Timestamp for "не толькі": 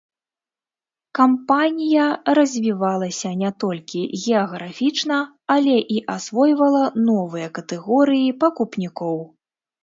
3.41-4.01